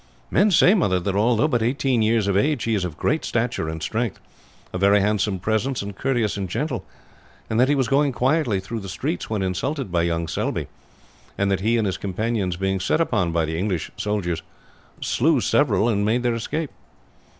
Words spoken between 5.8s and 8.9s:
and courteous and gentle; and that he was going quietly through the